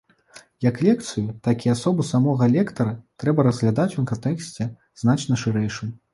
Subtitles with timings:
[0.65, 4.69] Як лекцыю, так і асобу самога лектара трэба разглядаць у кантэксце
[5.05, 5.97] значна шырэйшым.